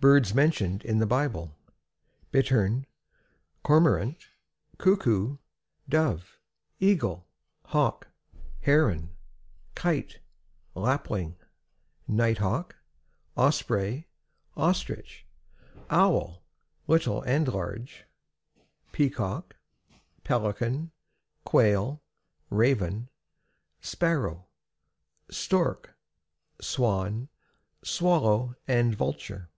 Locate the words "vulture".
28.94-29.48